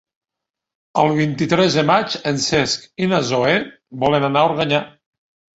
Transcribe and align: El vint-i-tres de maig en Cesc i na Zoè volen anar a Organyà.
El 1.01 1.11
vint-i-tres 1.19 1.77
de 1.79 1.83
maig 1.91 2.17
en 2.31 2.41
Cesc 2.45 2.89
i 3.05 3.11
na 3.13 3.21
Zoè 3.31 3.55
volen 4.07 4.27
anar 4.31 4.45
a 4.47 4.53
Organyà. 4.55 4.85